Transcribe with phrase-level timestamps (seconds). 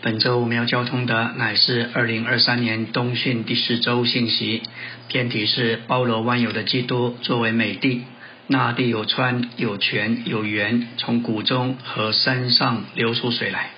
[0.00, 4.62] 本周我们要交通的乃是二零二三年冬训第四周信息，
[5.08, 8.02] 篇题是包罗万有的基督作为美地，
[8.46, 13.70] 那地有川有泉有源，从谷中和山上流出水来。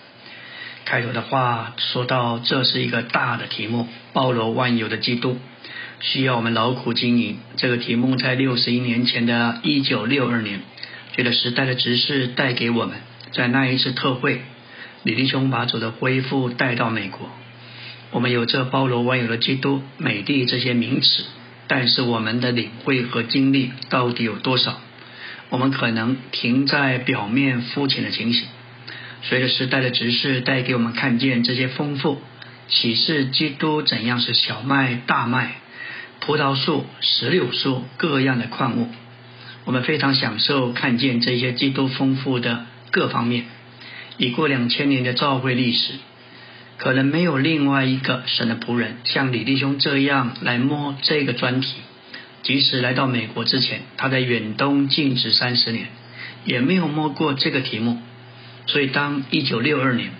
[0.85, 5.39] 开头的话说到，这是一个大的题目，包罗万有的基督
[6.01, 7.39] 需要我们劳苦经营。
[7.57, 10.61] 这个题目在六十一年前的一九六二年，
[11.17, 12.99] 觉得时代的指示带给我们，
[13.33, 14.43] 在那一次特会。
[15.03, 17.31] 李弟兄把主的恢复带到美国，
[18.11, 21.25] 我们有这包罗万有的基督、美帝这些名词，
[21.69, 24.79] 但是我们的领会和经历到底有多少？
[25.49, 28.47] 我们可能停在表面肤浅的情形。
[29.23, 32.21] 随着时代的直视带给我们看见这些丰富
[32.69, 35.57] 启示，基督怎样是小麦、大麦、
[36.21, 38.89] 葡萄树、石榴树各样的矿物，
[39.65, 43.47] 我们非常享受看见这些基督丰富的各方面。
[44.21, 45.95] 已过两千年的教会历史，
[46.77, 51.69] 可能没有另外一个神的仆人像李弟兄这样来摸这个专题。
[52.43, 55.87] 即使来到美国之前，他在远东静止三十年，
[56.45, 57.99] 也没有摸过这个题目。
[58.67, 60.11] 所以，当一九六二年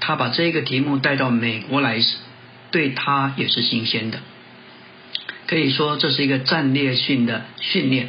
[0.00, 2.16] 他把这个题目带到美国来时，
[2.72, 4.18] 对他也是新鲜的。
[5.46, 8.08] 可以说，这是一个战略性的训练，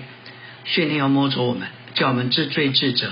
[0.64, 3.12] 训练要摸着我们，叫我们自罪自责，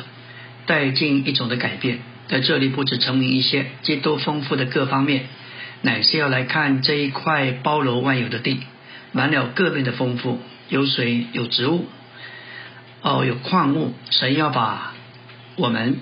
[0.66, 2.00] 带进一种的改变。
[2.28, 5.26] 在这里不止成名一些基督丰富的各方面，
[5.82, 8.60] 乃是要来看这一块包罗万有的地，
[9.12, 11.86] 满了各面的丰富，有水有植物，
[13.02, 14.94] 哦有矿物，神要把
[15.58, 15.98] 我们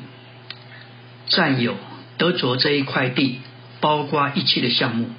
[1.27, 1.75] 占有
[2.17, 3.39] 得着这一块地，
[3.79, 5.09] 包括一切的项目。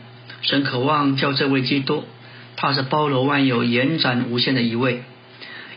[0.42, 2.04] 神渴望叫这位基督，
[2.56, 5.02] 他是包罗万有、延展无限的一位，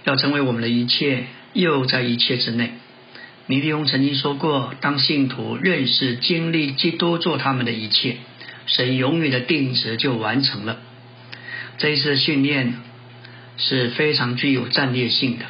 [0.05, 2.73] 要成为我们的一切，又在一切之内。
[3.47, 8.17] 尼利翁曾经说过：“当信徒认识、经历基督做他们的一切，
[8.65, 10.79] 神永远的定旨就完成了。”
[11.77, 12.73] 这一次训练
[13.57, 15.45] 是非常具有战略性的。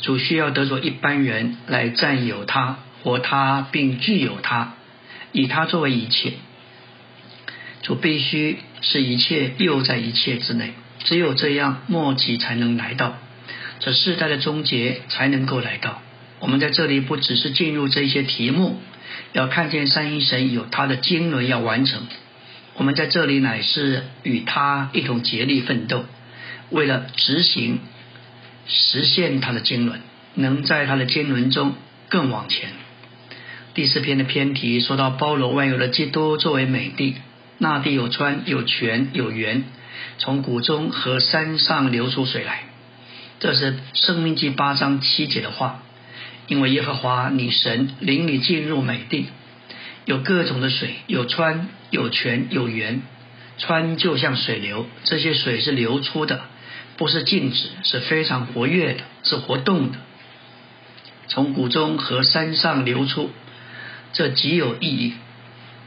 [0.00, 4.74] 主需要得着一般人来占有他、活他，并具有他，
[5.32, 6.34] 以他作为一切。
[7.82, 10.74] 主必须是一切，又在一切之内。
[11.04, 13.16] 只有这样，末期才能来到，
[13.80, 16.02] 这世代的终结才能够来到。
[16.40, 18.80] 我们在这里不只是进入这些题目，
[19.32, 22.02] 要看见三一神有他的经纶要完成。
[22.74, 26.04] 我们在这里乃是与他一同竭力奋斗，
[26.70, 27.80] 为了执行
[28.68, 30.00] 实现他的经纶，
[30.34, 31.74] 能在他的经纶中
[32.08, 32.70] 更往前。
[33.74, 37.16] 第四篇的篇题说到包罗万有的基督作为美地，
[37.58, 39.64] 那地有川有泉有源，
[40.18, 42.62] 从谷中和山上流出水来。
[43.40, 45.82] 这是生命记八章七节的话。
[46.48, 49.26] 因为耶和华你神领你进入美地，
[50.06, 53.02] 有各种的水，有川，有泉，有源。
[53.58, 56.42] 川就像水流，这些水是流出的，
[56.96, 59.98] 不是静止，是非常活跃的，是活动的。
[61.26, 63.30] 从谷中和山上流出，
[64.12, 65.14] 这极有意义。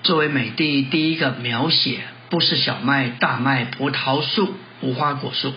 [0.03, 5.53] 作为美地第一个描写，不是小麦、大麦、葡萄树、无花果树，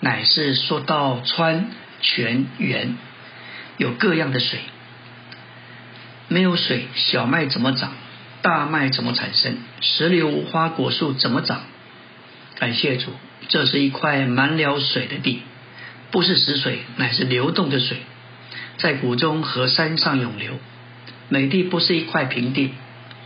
[0.00, 1.70] 乃是说到川、
[2.00, 2.96] 泉、源。
[3.80, 4.58] 有各样的水，
[6.28, 7.94] 没有水，小麦怎么长？
[8.42, 9.56] 大麦怎么产生？
[9.80, 11.62] 石榴、无花果树怎么长？
[12.58, 13.10] 感谢主，
[13.48, 15.40] 这是一块满了水的地，
[16.10, 17.96] 不是死水，乃是流动的水，
[18.76, 20.58] 在谷中和山上涌流。
[21.30, 22.74] 美地不是一块平地，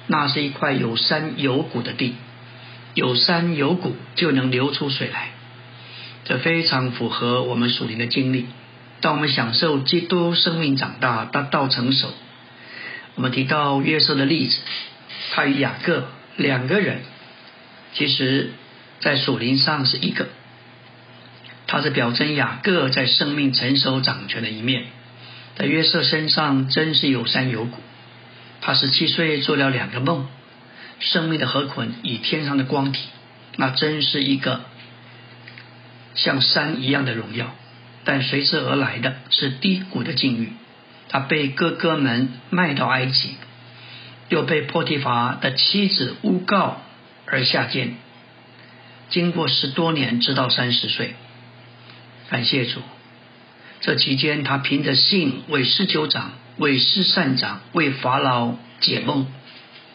[0.07, 2.15] 那是一块有山有谷的地，
[2.95, 5.31] 有山有谷就能流出水来，
[6.25, 8.47] 这非常符合我们属灵的经历。
[9.05, 12.09] 当我们享受基督生命长大，达到成熟，
[13.17, 14.57] 我们提到约瑟的例子，
[15.35, 17.03] 他与雅各两个人，
[17.93, 18.53] 其实
[19.01, 20.29] 在属灵上是一个，
[21.67, 24.85] 他是表征雅各在生命成熟掌权的一面，
[25.59, 27.83] 在约瑟身上真是有山有谷。
[28.63, 30.27] 他十七岁做了两个梦，
[30.99, 33.07] 生命的河捆与天上的光体，
[33.57, 34.63] 那真是一个
[36.15, 37.55] 像山一样的荣耀。
[38.05, 40.53] 但随之而来的是低谷的境遇，
[41.09, 43.37] 他被哥哥们卖到埃及，
[44.29, 46.83] 又被波提乏的妻子诬告
[47.27, 47.95] 而下监，
[49.09, 51.15] 经过十多年，直到三十岁。
[52.29, 52.81] 感谢主，
[53.81, 59.27] 这期间他凭着信为施酒长、为施善长、为法老解梦，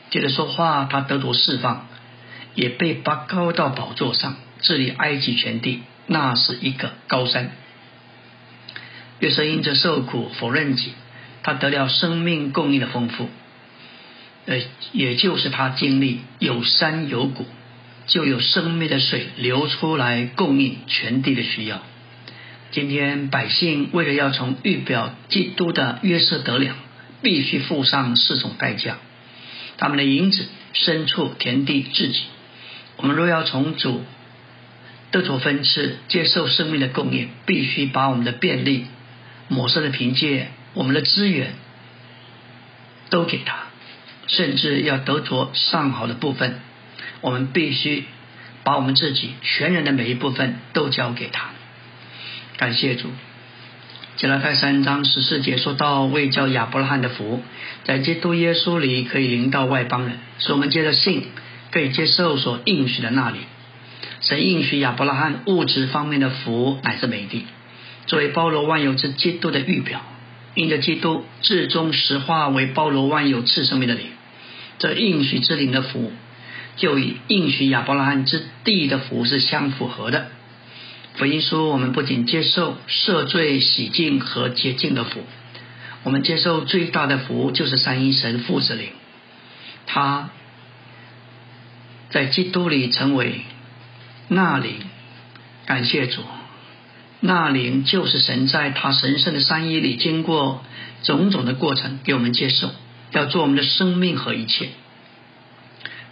[0.10, 1.88] 接着说话，他得着释放，
[2.56, 7.52] 也被拔高到宝座上，治理埃及全地，那是一个高山。
[9.20, 10.94] 约瑟因着受苦否认己，
[11.44, 13.30] 他得了生命供应的丰富。
[14.46, 14.58] 呃，
[14.94, 17.46] 也就是他经历有山有谷，
[18.08, 21.82] 就有生命的水流出来供应全地的需要。
[22.72, 26.76] 今天百姓为了要从预表基督的约瑟得了，
[27.22, 28.98] 必须付上四种代价。
[29.78, 32.24] 他们的银子、牲畜、田地、自己。
[32.98, 34.04] 我们若要从主
[35.12, 38.86] 得着分赐，接受生命的供应，必须把我们的便利、
[39.50, 41.54] 抹色的凭借、我们的资源
[43.10, 43.58] 都给他，
[44.28, 46.62] 甚至要得着上好的部分，
[47.20, 48.06] 我们必须
[48.64, 51.50] 把我们自己全人的每一部分都交给他。
[52.58, 53.10] 感谢主。
[54.18, 57.42] 加拉太三章十四节说到，为叫亚伯拉罕的福，
[57.86, 61.28] 在基督耶稣里可以临到外邦人，使我们接着信，
[61.72, 63.40] 可以接受所应许的那里。
[64.20, 67.46] 神应许亚伯拉罕物质方面的福乃是美的，
[68.10, 70.02] 作为包罗万有之基督的预表，
[70.56, 74.08] 因着基督至终实化为包罗万有赐生命的灵，
[74.80, 76.12] 这应许之灵的福，
[76.76, 80.30] 就与应许亚伯拉罕之地的福是相符合的。
[81.18, 85.22] 福音说，我们不仅接受赦罪、洗净和洁净的福，
[86.02, 88.90] 我们接受最大的福，就是三一神父子灵。
[89.86, 90.32] 他
[92.10, 93.42] 在基督里成为
[94.30, 94.78] 那灵，
[95.68, 96.24] 感谢主，
[97.22, 100.64] 那灵就是神在他神圣的三一里经过
[101.04, 102.72] 种种的过程给我们接受，
[103.12, 104.70] 要做我们的生命和一切。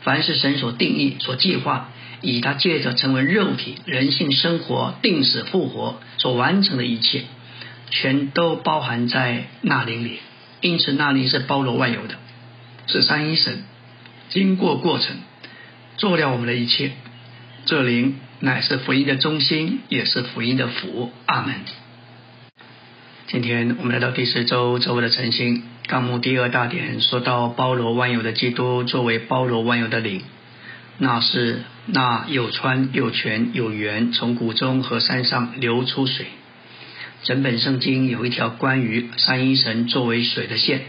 [0.02, 1.90] 凡是神所定义、所计划。
[2.20, 7.26] 以他借着成为肉体、人性生活、定死复活所完成的一切，
[7.92, 10.18] 全都包含在那灵里。
[10.62, 12.16] 因此，那灵是包罗万有的，
[12.88, 13.64] 是三一神
[14.30, 15.18] 经过过程
[15.98, 16.94] 做了我们的一切。
[17.68, 21.12] 这灵乃是福音的中心，也是福音的福。
[21.26, 21.56] 阿门。
[23.26, 30.22] 今天我们来到第十周周围的晨星纲目第二大点，说到包罗万有的基督作为包罗万有的灵。
[31.00, 36.28] 那是那有川有泉有源，从谷中和山上流出水。
[37.24, 40.82] 整本圣经有一条关于三一神作为水的线，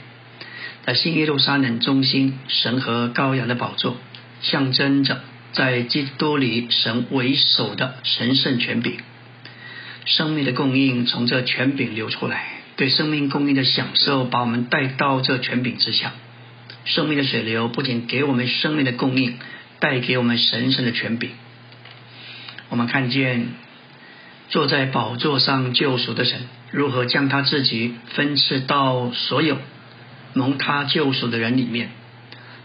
[0.84, 3.96] 在新耶路撒冷中心，神和羔羊的宝座，
[4.42, 5.22] 象征着
[5.58, 8.98] 在基督里神为首的神圣权柄。
[10.04, 12.46] 生命的供应从这权柄流出来，
[12.76, 16.12] 对生命供应的享受把我们带到这权柄之下。
[16.84, 19.34] 生命的水流不仅给我们生命的供应。
[19.80, 21.30] 带给我们神圣的权柄。
[22.68, 23.46] 我们看见
[24.48, 29.56] 坐在宝座上救赎的神，如何将他自己分赐到所有
[30.34, 31.90] 蒙他救赎的人里面。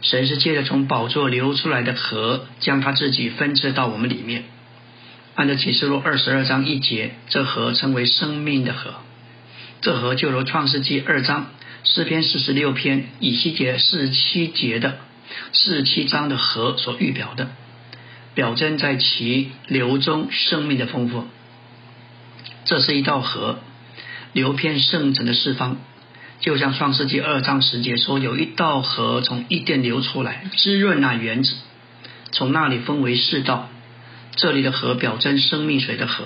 [0.03, 4.43] 神是借着从宝座流出来的河，将他自己分赐到我们里面。
[5.33, 8.93] 按照启示录二十二章一节，这河称为生命的河。
[9.81, 11.47] 这河就如创世纪二章、
[11.83, 14.99] 诗篇四十六篇、以西结四十七节的。
[15.53, 17.49] 四十七章的河所预表的，
[18.35, 21.25] 表征在其流中生命的丰富。
[22.65, 23.59] 这是一道河，
[24.33, 25.77] 流遍圣城的四方，
[26.43, 31.55] 就像创世纪二章十节说，有一道河从伊甸流出来，滋润那园子。
[32.33, 33.69] 从那里分为四道。
[34.35, 36.25] 这里的河表征生命水的河，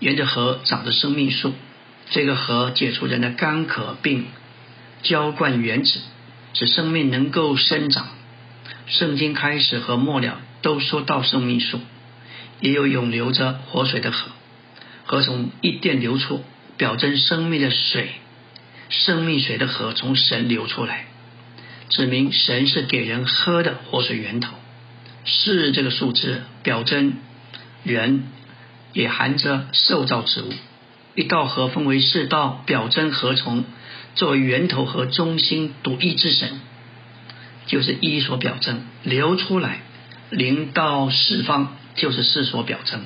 [0.00, 1.52] 沿着河长着生命树。
[2.08, 4.24] 这个河解除人的干渴，并
[5.02, 6.00] 浇灌园子，
[6.54, 8.08] 使生命能够生长。
[8.86, 11.80] 圣经开始和末了都说到生命树，
[12.60, 14.30] 也有永流着活水的河，
[15.04, 16.42] 河从一殿流出，
[16.78, 18.08] 表征生命的水，
[18.88, 21.06] 生命水的河从神流出来，
[21.88, 24.54] 指明神是给人喝的活水源头。
[25.24, 27.14] 是这个数字表征
[27.82, 28.24] 人，
[28.92, 30.52] 也含着受造之物。
[31.14, 33.64] 一道河分为四道，表征河从
[34.14, 36.60] 作为源头和中心独一之神。
[37.66, 39.80] 就是一所表征流出来，
[40.28, 43.00] 零到四方就是四所表征。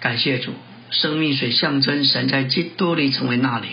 [0.00, 0.52] 感谢主，
[0.90, 3.70] 生命水象征神在基督里成为那灵，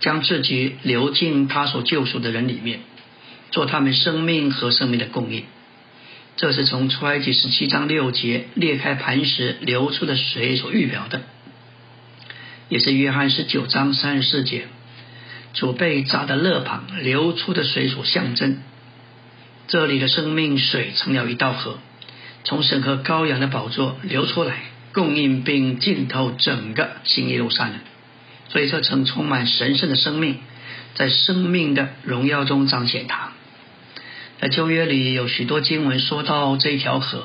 [0.00, 2.80] 将自己流进他所救赎的人里面，
[3.50, 5.44] 做他们生命和生命的供应。
[6.36, 11.22] 这是从出埃及十七章六节裂开磐石流出的水所预表的，
[12.68, 14.66] 也是约翰十九章三十四节。
[15.54, 18.58] 主被扎的肋旁流出的水所象征，
[19.68, 21.78] 这里的生命水成了一道河，
[22.44, 27.76] 从神和羔羊的宝座流出来，供应并浸透整个新耶路撒冷。
[28.56, 30.38] 所以这曾充满神圣的生命，
[30.94, 33.32] 在生命的荣耀中彰显它。
[34.40, 37.24] 在旧约里有许多经文说到这一条河，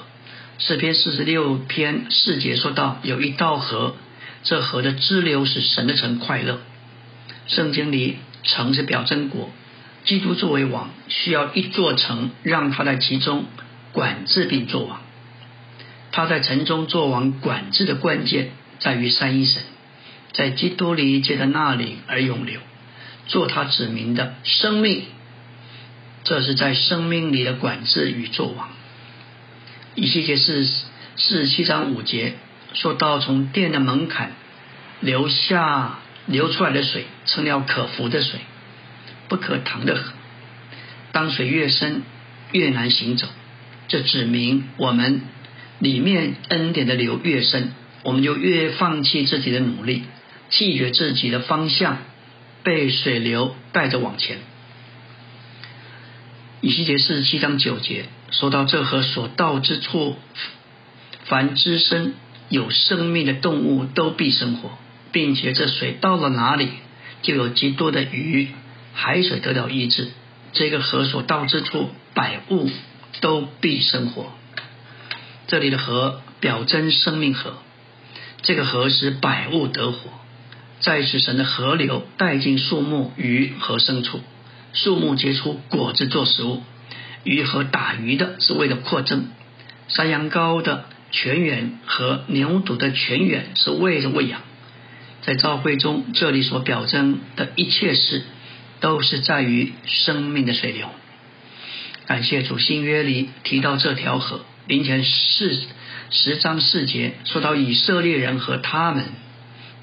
[0.58, 3.96] 诗篇四十六篇四节说到有一道河，
[4.44, 6.60] 这河的支流使神的城快乐。
[7.48, 9.52] 圣经里城是表征国，
[10.04, 13.46] 基督作为王，需要一座城让他在其中
[13.94, 15.00] 管制并作王。
[16.12, 19.64] 他在城中作王管制的关键在于三一神，
[20.34, 22.60] 在基督里借着那里而永留，
[23.28, 25.04] 做他指明的生命。
[26.24, 28.70] 这是在生命里的管制与作王。
[29.96, 30.86] 以西结是四
[31.16, 32.36] 十七章五节
[32.74, 34.32] 说到，从殿的门槛
[35.02, 38.40] 流下流出来的水，成了可服的水，
[39.28, 40.14] 不可淌的河。
[41.12, 42.04] 当水越深，
[42.54, 43.28] 越难行走。
[43.90, 45.22] 这指明我们
[45.80, 47.74] 里面恩典的流越深，
[48.04, 50.04] 我们就越放弃自己的努力，
[50.51, 51.98] 弃绝自己的方向，
[52.62, 54.38] 被水流带着往前。
[56.62, 60.15] 以西结四十七章九节说到，这河所到之处，
[61.25, 62.13] 凡滋生
[62.50, 64.77] 有生命的动物都必生活，
[65.12, 66.70] 并且这水到了哪里，
[67.24, 68.50] 就有极多的鱼，
[68.93, 70.10] 海水得到医治。
[70.53, 72.70] 这个河所到之处，百物
[73.22, 74.31] 都必生活。
[75.48, 77.58] 这里的河表征生命河，
[78.43, 80.10] 这个河使百物得活，
[80.82, 84.20] 在此神的河流带进树木、鱼和牲畜。
[84.74, 86.64] 树木结出果子做食物，
[87.24, 89.26] 鱼和打鱼的是为了扩增，
[89.88, 94.42] 山羊羔的泉源和牛犊的泉源是为了喂养。
[95.22, 98.24] 在召会中，这里所表征的一切事，
[98.80, 100.88] 都是在于生命的水流。
[102.08, 105.60] 感谢主，新约里提到这条河，林前四
[106.10, 109.06] 十章四节说到以色列人和他们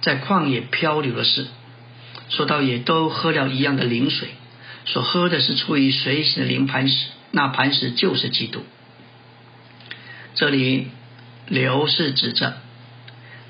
[0.00, 1.46] 在旷野漂流的事，
[2.28, 4.28] 说到也都喝了一样的灵水。
[4.84, 8.64] 所喝的是出于水洗的灵磐石，那磐石就是基督。
[10.34, 10.88] 这里
[11.46, 12.56] 流是指着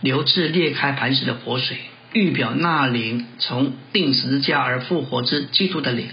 [0.01, 1.77] 流至裂开磐石的活水，
[2.13, 6.09] 预表那灵从定十字架而复活之基督的灵，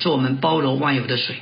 [0.00, 1.36] 做我们包罗万有的水。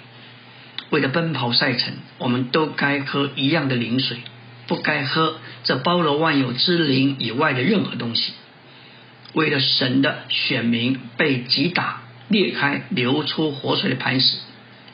[0.90, 4.18] 为了奔跑赛程，我们都该喝一样的灵水，
[4.66, 8.32] 不该喝这包罗万有之灵以外的任何东西。
[9.34, 12.00] 为了神的选民被击打。
[12.28, 14.38] 裂开流出活水的磐石，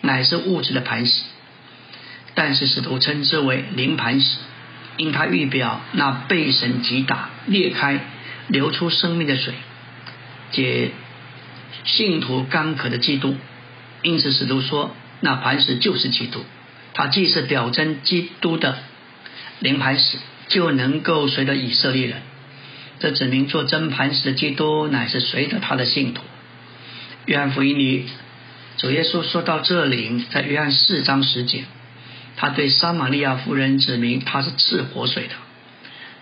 [0.03, 1.23] 乃是物质的磐石，
[2.35, 4.37] 但是使徒称之为灵磐石，
[4.99, 8.01] 因它预表那被神击打裂开
[8.49, 9.55] 流出生命的水，
[10.51, 10.91] 解
[11.87, 13.35] 信徒干渴的基督。
[14.03, 16.45] 因此使徒说，那磐石就是基督，
[16.93, 18.77] 它既是表征基督的
[19.59, 22.19] 灵磐石，就能够随着以色列人。
[23.01, 26.23] 这指明做真磐石的基督，乃是随着他的信徒。
[27.27, 28.07] 约翰福音里，
[28.79, 31.65] 主耶稣说到这里，在约翰四章十节，
[32.37, 35.35] 他对撒玛利亚夫人指明他是赐活水的。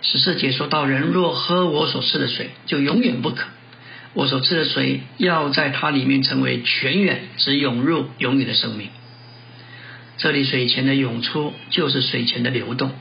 [0.02, 3.44] 十四节说到，人若喝我所赐的水，就永远不渴；
[4.14, 8.88] 我所赐的水要在它里面成为泉源，只涌入永远的生命。
[10.16, 12.92] 这里水泉的涌出就是水泉的流动，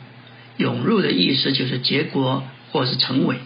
[0.60, 3.38] 涌入的意思就是结果或是成为。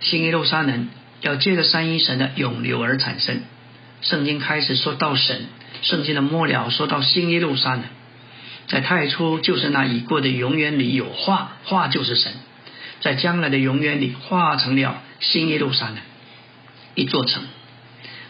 [0.00, 0.88] 新耶路撒冷
[1.22, 3.40] 要借着三一神的涌流而产生。
[4.02, 5.46] 圣经开始说到神，
[5.82, 7.82] 圣经的末了说到新耶路撒冷，
[8.68, 12.32] 在太初就是那已过的永远里有话，话就是神，
[13.00, 15.96] 在将来的永远里化成了新耶路撒冷，
[16.94, 17.42] 一座城。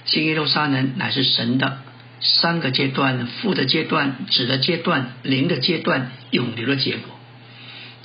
[0.05, 1.81] 新耶路撒冷乃是神的
[2.21, 7.18] 三个阶段：父的阶段、子的阶段、灵的阶段、永流的结果。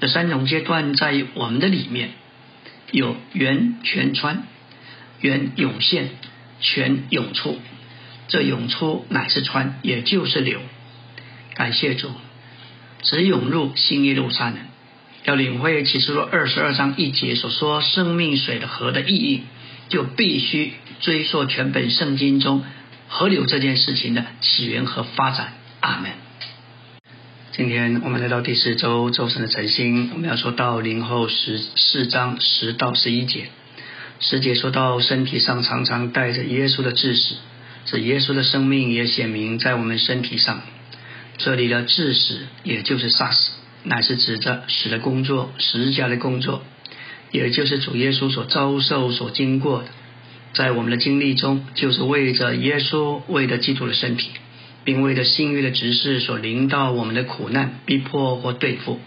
[0.03, 2.10] 这三种阶段在我们的里面
[2.91, 4.43] 有源泉川、
[5.22, 6.10] 源涌现。
[6.60, 7.57] 泉涌出，
[8.27, 10.60] 这涌出乃是川，也就是流。
[11.53, 12.10] 感谢主，
[13.01, 14.57] 只涌入新耶路撒冷。
[15.24, 19.43] 要领会启示录二十二章一节所说生命水的河的意义，
[19.88, 22.62] 就必须追溯全本圣经中
[23.07, 25.53] 河流这件事情的起源和发展。
[25.79, 26.23] 阿门。
[27.55, 33.45] 今天我们来到第四周周神的晨星，我们要说到零后十四章十到十一节。
[34.19, 37.36] 师姐说到，身体上常常带着耶稣的致死，
[37.86, 40.63] 是耶稣的生命也显明在我们身体上。
[41.38, 43.51] 这里的致死，也就是杀死，
[43.83, 46.63] 乃是指着死的工作，十字架的工作，
[47.29, 49.89] 也就是主耶稣所遭受、所经过的。
[50.53, 54.31] 在我们的经历中，就是为着耶稣，为着基督的身体，
[54.84, 59.00] 并为着信誉的执事所临到我们的苦难、逼迫或对付。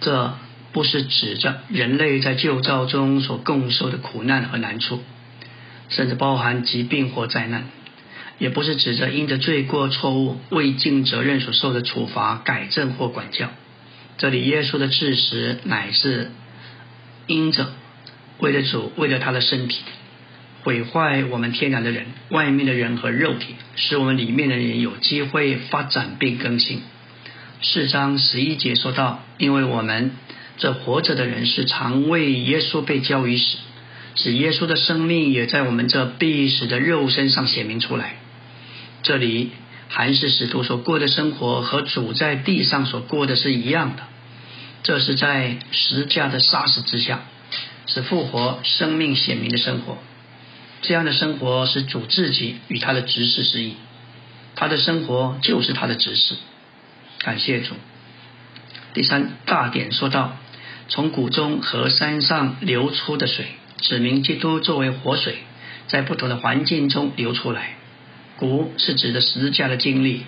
[0.00, 0.34] 这。
[0.72, 5.02] 不是指着人类在旧造中所共受的苦难和难处，
[5.88, 7.62] 甚至包含疾病或灾难；
[8.38, 13.48] 也不是指着因着罪过错误未尽责任所受的处罚、改正或管教。
[14.18, 16.30] 这里耶稣的事实乃是
[17.26, 17.72] 因着
[18.36, 19.78] 为了主，为了他的身体，
[20.66, 26.82] 毁坏我们天然的人、外面的人和肉体，使我们里面的人有机会发展并更新。
[27.62, 30.10] 四章十一节说到：“因为我们
[30.58, 33.58] 这活着的人是常为耶稣被交于死，
[34.16, 38.16] 使耶稣的生命也在我们这必死的肉身上显明出来。”
[39.04, 39.52] 这里
[39.88, 44.02] 韩氏使徒所过的生活和主在地上所过的是一样的，
[44.82, 47.20] 这是在十架的杀死之下，
[47.86, 49.96] 是复活生命显明的生活。
[50.82, 53.74] 这样的生活是主自己与他的执事之一，
[54.54, 56.36] 他的生活就是他的执事。
[57.18, 57.74] 感谢主。
[58.94, 60.36] 第三大点说到，
[60.88, 63.46] 从谷中和山上流出的水，
[63.80, 65.38] 指明基督作为活水，
[65.88, 67.76] 在不同的环境中流出来。
[68.36, 70.24] 谷是指的十字架的经历，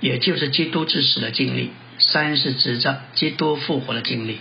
[0.00, 1.68] 也就是基督之死的经历；
[1.98, 4.38] 山是指着基督复活的经历。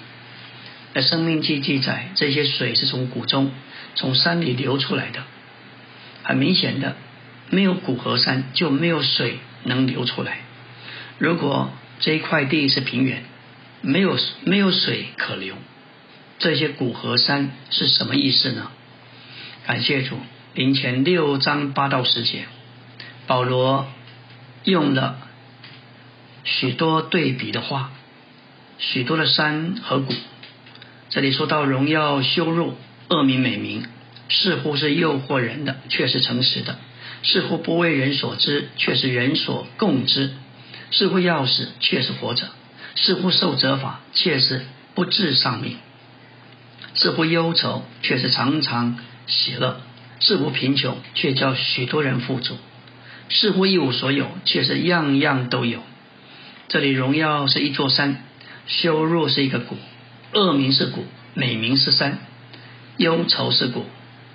[0.94, 3.52] 在生命记记载，这些水是从谷中、
[3.96, 5.24] 从山里流出来的。
[6.32, 6.96] 很明显的，
[7.50, 10.38] 没有谷和山就没有水能流出来。
[11.18, 11.70] 如果
[12.00, 13.26] 这一块地是平原，
[13.82, 15.56] 没有没有水可流，
[16.40, 18.72] 这些谷和山是什么意思呢？
[19.68, 20.16] 感谢主，
[20.54, 22.46] 林前六章八到十节，
[23.28, 23.90] 保罗
[24.64, 25.18] 用了
[26.46, 27.92] 许多对比的话，
[28.78, 30.14] 许多的山和谷。
[31.10, 32.78] 这里说到荣耀羞辱，
[33.10, 33.84] 恶名美名。
[34.32, 36.76] 似乎是诱惑人的，却是诚实的；
[37.22, 40.30] 似乎不为人所知，却是人所共知；
[40.92, 42.46] 似乎要死，却是活着；
[42.96, 44.62] 似乎受责罚，却是
[44.96, 45.74] 不治丧命；
[46.96, 48.98] 似乎忧愁，却是常常
[49.28, 49.82] 喜乐；
[50.22, 52.56] 似乎贫穷，却叫许多人富足；
[53.30, 55.84] 似乎一无所有，却是样样都有。
[56.70, 58.24] 这里荣耀是一座山，
[58.66, 59.76] 羞辱是一个谷，
[60.34, 62.20] 恶名是谷，美名是山，
[62.96, 63.86] 忧愁是谷。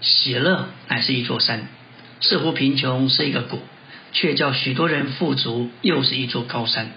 [0.00, 1.68] 喜乐乃是一座山，
[2.20, 3.60] 似乎贫穷是一个谷，
[4.12, 6.90] 却叫许多人富足，又是一座高山。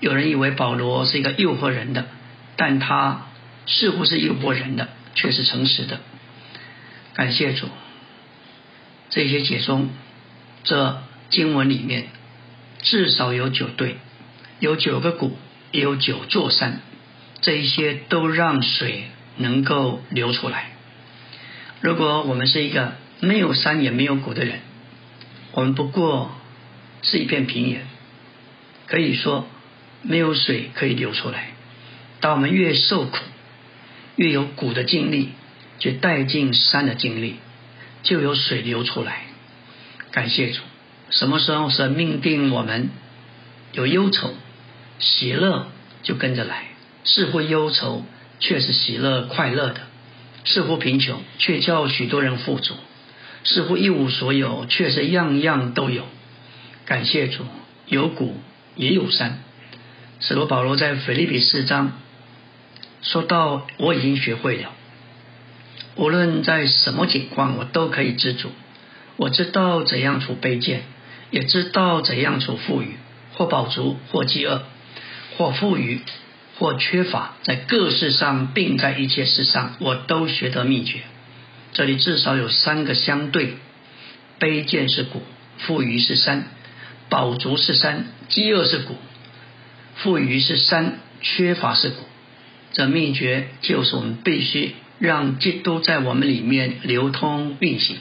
[0.00, 2.06] 有人以为保罗是一个诱惑人的，
[2.56, 3.26] 但他
[3.66, 6.00] 似乎是诱惑人的，却是诚实的。
[7.14, 7.68] 感谢主，
[9.10, 9.90] 这些解中，
[10.64, 12.06] 这经文里面
[12.82, 13.96] 至少有九对，
[14.58, 15.36] 有九个谷，
[15.70, 16.80] 也有九座山，
[17.42, 19.04] 这一些都让水
[19.36, 20.70] 能够流出来。
[21.80, 24.60] 如果我们是一个没有山也没有谷的人，
[25.52, 26.30] 我们不过
[27.02, 27.86] 是一片平原，
[28.86, 29.46] 可以说
[30.02, 31.52] 没有水可以流出来。
[32.20, 33.16] 当我们越受苦，
[34.16, 35.30] 越有谷的经历，
[35.78, 37.36] 就带进山的经历，
[38.02, 39.22] 就有水流出来。
[40.10, 40.60] 感谢主，
[41.08, 42.90] 什么时候是命定我们
[43.72, 44.34] 有忧愁，
[44.98, 45.68] 喜乐
[46.02, 46.56] 就跟着来；
[47.04, 48.04] 似乎忧愁，
[48.38, 49.80] 却是喜乐快乐的。
[50.44, 52.74] 似乎贫穷，却叫许多人富足；
[53.44, 56.04] 似乎一无所有，却是样样都有。
[56.86, 57.44] 感谢主，
[57.86, 58.36] 有谷
[58.74, 59.38] 也有山。
[60.20, 61.92] 使徒保罗在腓立比四章
[63.02, 64.72] 说到：“我已经学会了，
[65.96, 68.50] 无论在什么情况，我都可以知足。
[69.16, 70.82] 我知道怎样处卑贱，
[71.30, 72.96] 也知道怎样处富裕，
[73.34, 74.62] 或饱足，或饥饿，
[75.36, 76.00] 或富裕。”
[76.60, 81.00] 或缺乏，在各事上，并在一切事上，我都学得秘诀。
[81.72, 83.54] 这里至少有三个相对：
[84.38, 85.22] 卑贱是谷，
[85.56, 86.42] 富余是山；
[87.08, 88.92] 饱足是山，饥饿是谷；
[89.94, 92.04] 富余是山，缺乏是谷。
[92.74, 97.96] 这秘诀就是我们必须让基督在我们里面流通运行。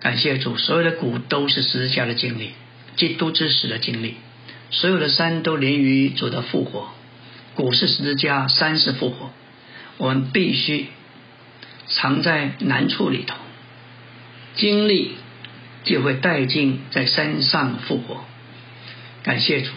[0.00, 2.52] 感谢主，所有的谷都是十字架的经历，
[2.96, 4.14] 基督之死的经历；
[4.70, 6.88] 所有的山都连于主的复活。
[7.54, 9.30] 股市十字架，三是复活，
[9.98, 10.86] 我们必须
[11.86, 13.36] 藏在难处里头，
[14.54, 15.12] 经历
[15.84, 18.24] 就会带进在山上复活。
[19.22, 19.70] 感谢主，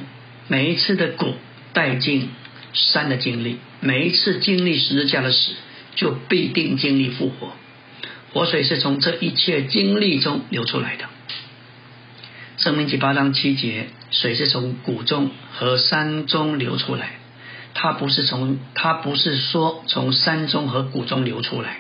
[0.48, 1.36] 每一次的谷
[1.74, 2.30] 带进
[2.74, 5.52] 山的经历，每一次经历十字架的死，
[5.96, 7.52] 就必定经历复活。
[8.34, 11.06] 活水是从这一切经历中流出来的。
[12.58, 17.20] 生命记八章七节，水是从谷中和山中流出来。
[17.78, 21.80] 它不是从，它不是说从山中和谷中流出来，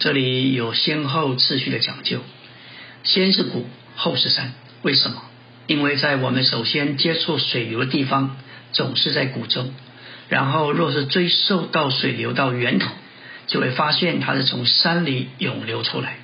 [0.00, 2.18] 这里有先后次序的讲究，
[3.04, 3.64] 先是谷，
[3.94, 4.52] 后是山。
[4.82, 5.22] 为什么？
[5.68, 8.38] 因为在我们首先接触水流的地方，
[8.72, 9.72] 总是在谷中，
[10.28, 12.90] 然后若是追溯到水流到源头，
[13.46, 16.16] 就会发现它是从山里涌流出来。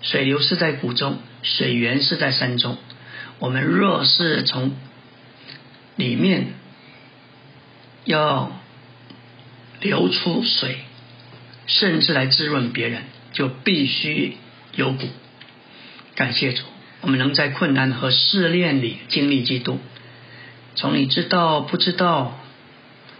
[0.00, 2.78] 水流是在谷中，水源是在山中。
[3.40, 4.76] 我们若是从
[5.96, 6.52] 里面。
[8.08, 8.50] 要
[9.80, 10.78] 流出水，
[11.66, 13.02] 甚至来滋润别人，
[13.34, 14.38] 就必须
[14.74, 15.06] 有骨。
[16.14, 16.62] 感谢主，
[17.02, 19.78] 我们能在困难和试炼里经历基督。
[20.74, 22.40] 从你知道不知道，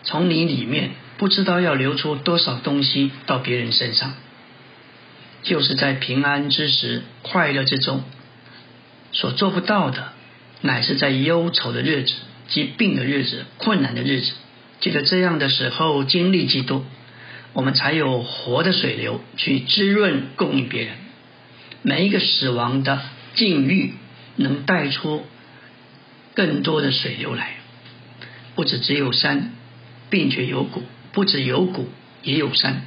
[0.05, 4.15] 从你里面不知道要流出多少东西到别人身上，
[5.43, 8.05] 就是在平安之时、快乐之中
[9.13, 10.13] 所做不到的，
[10.63, 12.15] 乃是在忧愁的日子、
[12.49, 14.33] 疾病的日子、困难的日子。
[14.81, 16.85] 记得这样的时候经历基督，
[17.53, 20.95] 我们才有活的水流去滋润供应别人。
[21.83, 23.01] 每一个死亡的
[23.35, 23.95] 境遇，
[24.37, 25.25] 能带出
[26.35, 27.55] 更多的水流来。
[28.55, 29.53] 不止只有山，
[30.11, 31.89] 并且有谷；不止有谷，
[32.23, 32.83] 也有山。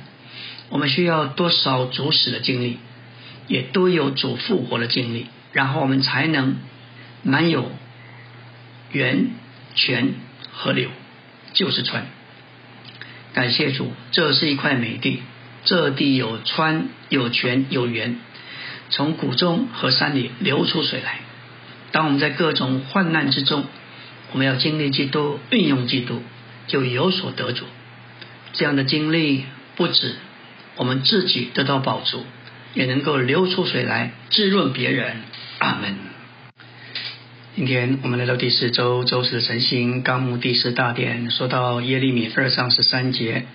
[0.69, 2.77] 我们需要多少主死的经历，
[3.47, 6.55] 也都有主复活的经历，然后我们才能
[7.23, 7.69] 满有
[8.91, 9.31] 源
[9.75, 10.13] 泉
[10.53, 10.89] 河流。
[11.53, 12.05] 就是川，
[13.33, 15.21] 感谢主，这是一块美地，
[15.65, 18.19] 这地有川有泉有源，
[18.89, 21.19] 从谷中和山里流出水来。
[21.91, 23.65] 当我们在各种患难之中，
[24.31, 26.21] 我们要经历基督，运用基督，
[26.67, 27.65] 就有所得着。
[28.53, 30.15] 这样的经历不止
[30.75, 32.25] 我们自己得到宝足，
[32.73, 35.17] 也能够流出水来滋润别人。
[35.59, 36.10] 阿门。
[37.53, 43.45] 今天我们来到第四周周四的晨星纲目第四大殿，说到耶利米二章十三节，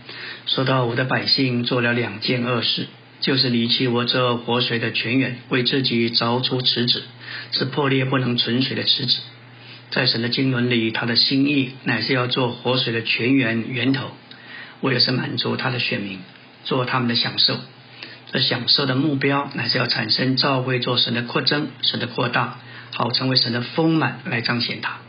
[0.45, 2.89] 说到我的百姓做了两件恶事，
[3.23, 7.05] 就是离弃我这活水的泉源，为自己凿出池子，
[7.53, 9.17] 是破裂不能存水的池子。
[9.91, 14.11] 在神的经纶里，他的心意乃是要做活水的泉源源头，
[14.83, 16.19] 为的是满足他的选民，
[16.65, 17.57] 做他们的享受。
[18.31, 22.59] 这享受的目标乃是要产生造会做神的扩增，神的扩大。
[22.99, 25.01] 好，成为神的丰满来彰显他，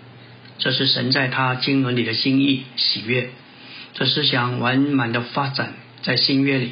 [0.59, 3.29] 这是神在他经纶里的心意喜悦。
[3.93, 5.71] 这思想完满的发展
[6.03, 6.71] 在新约里，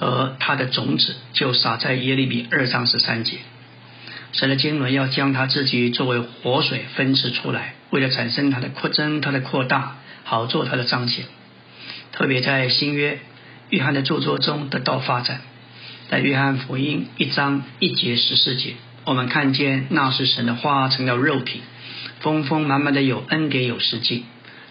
[0.00, 3.36] 而他的种子就撒在耶利米二章十三节。
[4.32, 11.26] 神的经纶要将他自己作为活水分支出来，为了产生他的扩增、他的扩大，好做他的彰显。
[12.10, 13.20] 特别在新约
[13.70, 15.42] 约翰的著作中得到发展，
[16.10, 18.74] 在约翰福音一章一节十四节。
[19.04, 21.60] 我们看见那是神的话成了肉体，
[22.20, 24.24] 丰丰满满的有恩典有实际。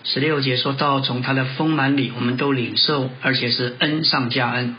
[0.03, 4.75] 十六节说到从他的丰满里，我们都领受，而且是恩上加恩。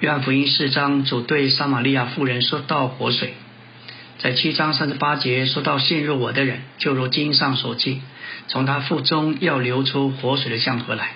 [0.00, 3.34] 约翰福音四章主对撒玛利亚妇人说到活水，
[4.18, 8.00] 在七章三十八节说到信入我的人，就如经上所记，
[8.46, 11.10] 从他腹中要流出活水的江河来。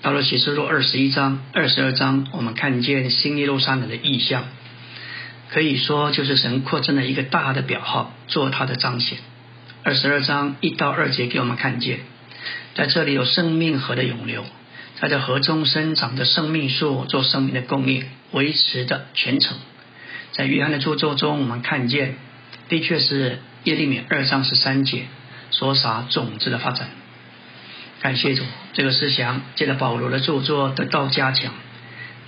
[0.00, 4.44] 到了启示录二十一章、二十二章，我们看见新耶路撒冷的意象。
[5.50, 9.18] 可以说，就是神扩增的一个大的表号，做他的彰显。
[9.82, 12.00] 二十二章一到二节给我们看见，
[12.74, 14.44] 在这里有生命河的涌流，
[15.00, 19.56] 在这河中生长的生命树，做生命的供应，维持的全程。
[20.32, 22.16] 在约翰的著作中，我们看见，
[22.68, 25.06] 的确是耶利米二章十三节
[25.50, 26.90] 所撒种子的发展。
[28.02, 31.54] 感谢主，这个思想借着保罗的著作得到加强。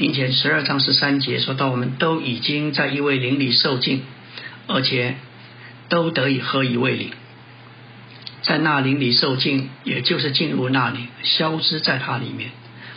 [0.00, 4.02] 并且十二章十三节说到，我们都已经在一位灵里受尽，
[4.66, 5.16] 而且
[5.90, 7.10] 都得以喝一位灵，
[8.40, 12.48] 在那灵里受尽，也就是进入那里，消失在它里面，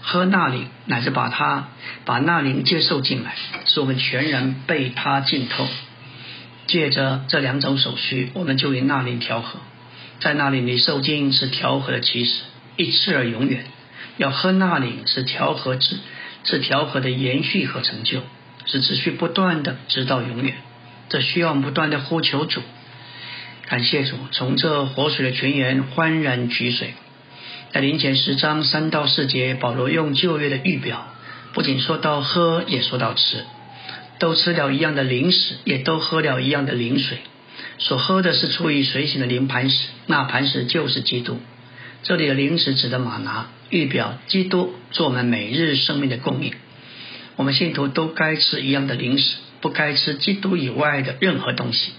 [0.02, 1.68] 喝那灵乃是把它
[2.06, 3.36] 把那灵接受进来，
[3.66, 5.68] 使我们全然被它浸透。
[6.68, 9.60] 借着这两种手续，我们就与那灵调和，
[10.22, 12.44] 在那里你受尽是调和的起始，
[12.78, 13.66] 一次而永远。
[14.16, 15.98] 要喝那灵是调和之。
[16.43, 18.21] 是调和的延续和成就，
[18.65, 20.56] 是持续不断的，直到永远。
[21.10, 22.62] 这需要不断的呼求主，
[23.67, 26.93] 感谢主，从这活水的泉源欢然取水。
[27.71, 31.08] 在临前十章三到四节，保罗用旧约的预表，
[31.53, 33.43] 不仅说到喝，也说到吃，
[34.19, 37.17] 都吃了一样的灵食，也都喝了一样的灵水。
[37.79, 41.39] 所喝的是出于水醒的灵磐石，那磐石就是基督。
[42.03, 43.47] 这里的灵食指的马拿。
[43.73, 46.53] 预表基督做我们每日生命的供应，
[47.38, 51.91] 我们信徒都该吃一样的零食，不该吃基督以外的任何东西。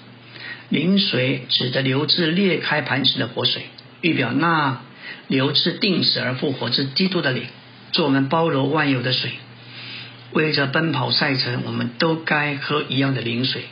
[0.68, 3.62] 灵水指的流至裂开磐石的活水，
[4.02, 4.82] 预表那
[5.26, 7.42] 流至定死而复活之基督的灵，
[7.90, 9.32] 做我们包罗万有的水。
[10.30, 13.62] 为着奔跑赛程，我们都该喝一样的灵水，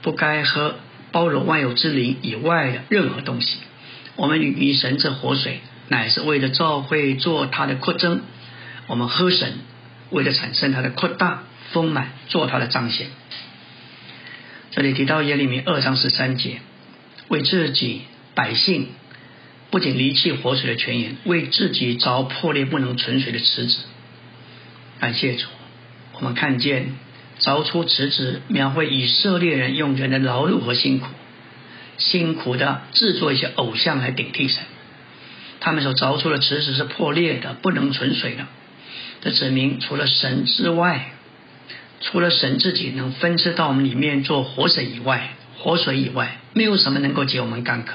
[0.00, 0.76] 不该喝
[1.10, 3.58] 包罗万有之灵以外的任何东西。
[4.16, 5.60] 我们与神这活水。
[5.88, 8.22] 乃是为了召会做他的扩增，
[8.86, 9.54] 我们喝神，
[10.10, 11.42] 为了产生他的扩大
[11.72, 13.08] 丰满，做他的彰显。
[14.70, 16.60] 这里提到耶利米二章十三节，
[17.28, 18.02] 为自己
[18.34, 18.88] 百姓
[19.70, 23.76] 不仅离弃活水的泉源，为自己凿破裂不能存水的池子。
[24.98, 25.46] 感谢主，
[26.14, 26.94] 我们看见
[27.40, 31.08] 凿出池子，描绘以色列人用人的劳碌和辛苦，
[31.98, 34.62] 辛苦的制作一些偶像来顶替神。
[35.64, 38.46] 他们所凿出的池子是破裂的，不能存水的。
[39.20, 41.12] 这指明除了神之外，
[42.00, 47.94] 除了神自己能分支到我们里面做活水以外，活水以外，没有什么能够解我们干渴，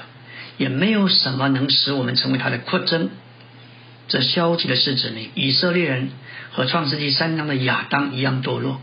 [0.57, 3.09] 也没有什么能使我们成为他的扩增。
[4.07, 6.11] 这消极的是指明以色列人
[6.53, 8.79] 和创世纪三章的亚当一样堕落。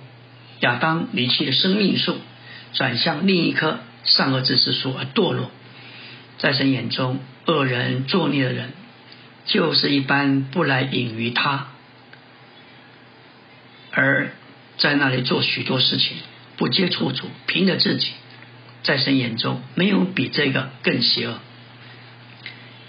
[0.61, 2.19] 亚当离弃了生命树，
[2.75, 5.51] 转向另一棵善恶知识树而堕落。
[6.37, 8.73] 在神眼中，恶人作孽的人，
[9.45, 11.69] 就是一般不来隐于他，
[13.91, 14.31] 而
[14.79, 16.17] 在那里做许多事情，
[16.57, 18.13] 不接触主，凭着自己，
[18.83, 21.39] 在神眼中没有比这个更邪恶。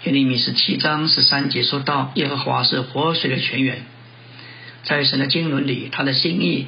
[0.04, 3.82] 耶利米十七章十三节说到，耶和华是活水的泉源，
[4.84, 6.66] 在神的经纶里，他的心意。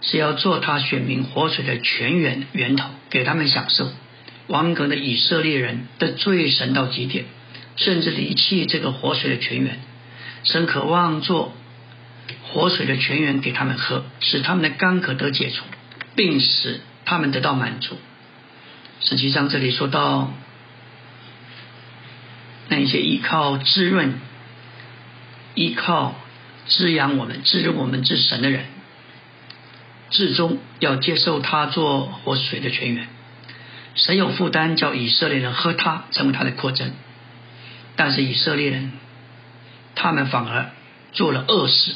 [0.00, 3.90] 是要做他选民活水的泉源源头，给他们享受。
[4.48, 7.26] 王格的以色列人的罪神到极点，
[7.76, 9.78] 甚至离弃这个活水的泉源。
[10.44, 11.52] 神渴望做
[12.42, 15.64] 活水的泉源给他们喝，使他们的干渴得解除，
[16.16, 17.96] 并使他们得到满足。
[19.00, 20.32] 实际上，这里说到
[22.68, 24.14] 那些依靠滋润、
[25.54, 26.14] 依靠
[26.66, 28.64] 滋养我们、滋润我们之神的人。
[30.10, 33.08] 至终要接受他做活水的泉源，
[33.98, 36.92] 神有负担叫以色列人喝他，成为他的扩增。
[37.96, 38.92] 但是以色列人，
[39.96, 40.70] 他们反而
[41.12, 41.94] 做了恶事。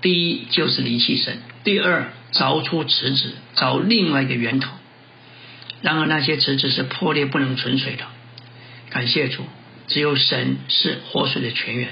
[0.00, 4.70] 第一就是离弃神，第二凿出池子，找另外一个源头。
[5.82, 8.04] 然而那些池子是破裂不能存水的。
[8.88, 9.44] 感谢主，
[9.86, 11.90] 只有神是活水的泉源，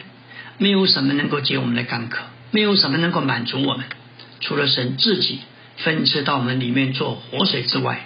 [0.56, 3.84] 没有什么能够解我们的干渴，没有什么能够满足我们。
[4.40, 5.40] 除了神自己
[5.76, 8.04] 分赐到我们里面做活水之外，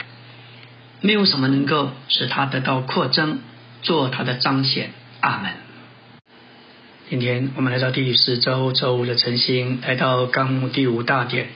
[1.02, 3.38] 没有什么能够使他得到扩增，
[3.80, 4.90] 做他的彰显。
[5.20, 5.52] 阿门。
[7.08, 11.48] 今天我们来到第四周周五的晨星，来到纲目第五大点，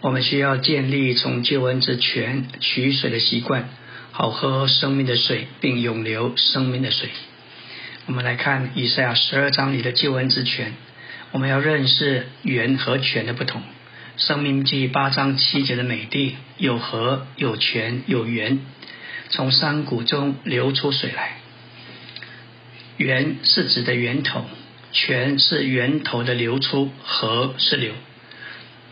[0.00, 3.68] 我们需要建立从救恩之泉取水的习惯，
[4.10, 7.10] 好喝生命的水，并永留生命的水。
[8.06, 10.74] 我们来看以赛亚十二章里的救恩之泉，
[11.30, 13.62] 我们要认识源和泉的不同。
[14.16, 18.58] 生命记八章七节的美地有河有泉有源，
[19.30, 21.38] 从山谷中流出水来。
[22.96, 24.44] 源是指的源头，
[24.92, 27.94] 泉是源头的流出，河是流。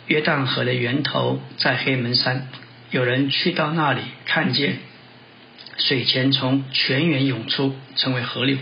[0.06, 2.48] 约旦河的源头在黑门山，
[2.90, 4.78] 有人去到那里，看见
[5.76, 8.56] 水泉从泉源涌出，成为河流。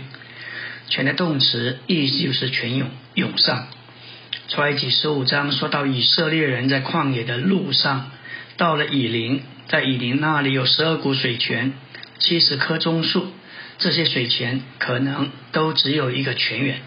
[0.89, 3.67] 泉的动词意思就是泉涌涌上。
[4.49, 8.11] 出埃及十五章说到以色列人在旷野的路上，
[8.57, 11.73] 到了以林，在以林那里有十二股水泉，
[12.19, 13.27] 七十棵棕树，
[13.79, 16.79] 这些水泉可能都只有一个泉源。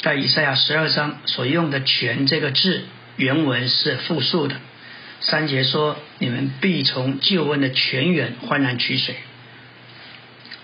[0.00, 2.82] 在以赛亚十二章所用的“泉”这个字，
[3.16, 4.56] 原文是复数的。
[5.20, 9.14] 三节说：“你们必从救恩的泉源欢然取水。”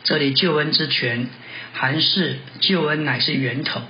[0.04, 1.28] 这里救恩之泉，
[1.72, 3.80] 还是救恩乃是源头。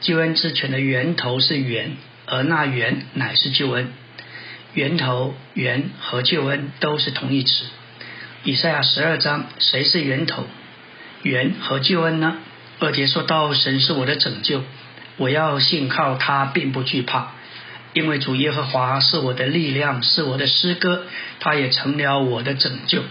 [0.00, 1.92] 救恩之泉的源头是源，
[2.26, 3.92] 而那源乃是救恩。
[4.74, 7.64] 源头、源和救恩都是同义词。
[8.44, 10.44] 以赛亚十二章，谁是源头？
[11.22, 12.36] 源和救恩呢？
[12.80, 14.62] 二节说到神是我的拯救，
[15.16, 17.32] 我要信靠他，并不惧怕，
[17.92, 21.04] 因为主耶和华是我的力量，是我的诗歌，
[21.40, 23.02] 他也成了我的拯救。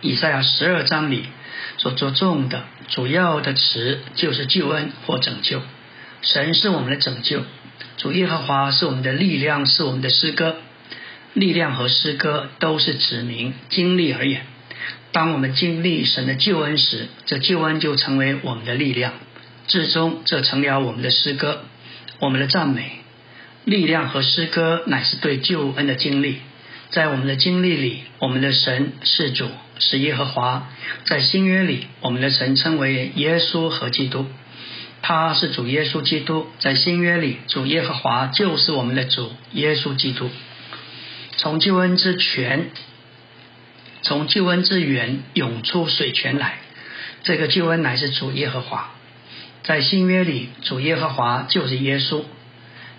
[0.00, 1.26] 以赛亚十二章里。
[1.78, 5.62] 所着重的主要的词就是救恩或拯救。
[6.20, 7.42] 神是我们的拯救，
[7.96, 10.56] 主耶和华是我们的力量，是我们的诗歌。
[11.34, 14.42] 力量和诗歌都是指明经历而言。
[15.12, 19.12] 当我们经历神的救恩时，这救恩就成为我们的力量，
[19.66, 21.64] 至终这成了我们的诗歌，
[22.18, 22.98] 我们的赞美。
[23.64, 26.38] 力量和诗歌乃是对救恩的经历。
[26.90, 29.48] 在我们的经历里，我们的神是主。
[29.78, 30.68] 是耶和华，
[31.06, 34.26] 在新约里，我们的神称为耶稣和基督，
[35.02, 36.46] 他是主耶稣基督。
[36.60, 40.30] 在新约里，主耶和华就是我们的主耶稣基督。
[41.36, 42.70] 从救恩之泉，
[44.02, 46.58] 从救恩之源涌出水泉来，
[47.24, 48.92] 这个救恩乃是主耶和华。
[49.64, 52.22] 在新约里，主耶和华就是耶稣，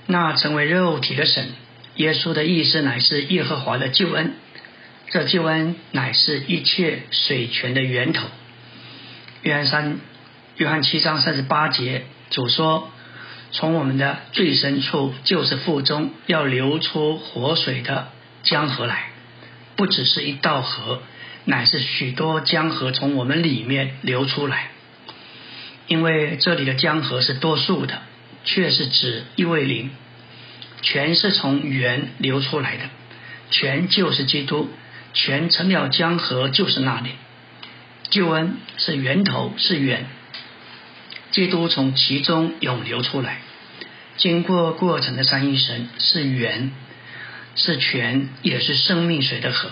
[0.07, 1.49] 那成为肉体的神。
[1.95, 4.33] 耶稣的意思乃是耶和华的救恩。
[5.09, 8.27] 这救恩乃是一切水泉的源头。
[9.43, 9.99] 约翰三、
[10.57, 12.87] 约翰七章三十八节，主说
[13.51, 18.09] ：“从我们的最深处，就是腹中要流出活水的
[18.43, 19.09] 江河来，
[19.75, 21.01] 不只是一道河，
[21.45, 24.67] 乃是许多江河从我们里面流出来。
[25.87, 28.03] 因为这里的江河是多数的，
[28.45, 29.89] 却是指一位灵，
[30.83, 32.83] 全是从源流出来的，
[33.49, 34.69] 全就是基督，
[35.15, 37.09] 全成了江河就是那里。
[38.11, 40.05] 救恩是源头，是源。
[41.33, 43.39] 基督从其中涌流出来，
[44.17, 46.71] 经过过程的三一神是源，
[47.55, 49.71] 是泉，也是生命水的河。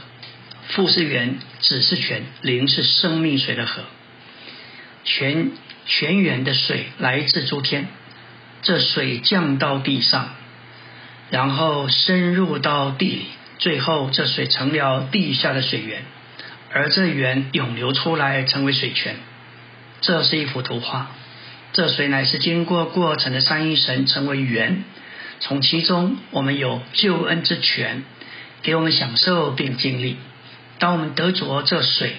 [0.70, 3.84] 父是源，子是泉，灵是生命水的河。
[5.04, 5.52] 泉
[5.86, 7.88] 泉源的水来自诸天，
[8.64, 10.32] 这水降到地上，
[11.30, 13.26] 然后深入到地里，
[13.60, 16.02] 最后这水成了地下的水源，
[16.72, 19.18] 而这源涌流出来成为水泉。
[20.02, 21.12] 这是一幅图画。
[21.74, 24.84] 这水乃是经过过程的三一神成为源，
[25.40, 28.04] 从其中我们有救恩之泉，
[28.62, 30.18] 给我们享受并经历。
[30.80, 32.16] 当我们得着这水，